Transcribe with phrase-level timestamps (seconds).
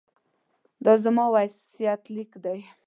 [0.85, 2.59] دا زما وصیت لیک دی.